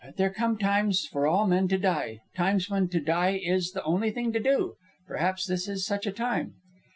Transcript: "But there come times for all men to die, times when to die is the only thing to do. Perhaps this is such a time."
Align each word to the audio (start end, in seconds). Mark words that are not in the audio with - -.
"But 0.03 0.17
there 0.17 0.31
come 0.33 0.57
times 0.57 1.05
for 1.05 1.27
all 1.27 1.45
men 1.45 1.67
to 1.67 1.77
die, 1.77 2.21
times 2.35 2.71
when 2.71 2.87
to 2.89 2.99
die 2.99 3.37
is 3.39 3.73
the 3.73 3.83
only 3.83 4.09
thing 4.09 4.33
to 4.33 4.39
do. 4.39 4.73
Perhaps 5.05 5.45
this 5.45 5.67
is 5.67 5.85
such 5.85 6.07
a 6.07 6.11
time." 6.11 6.55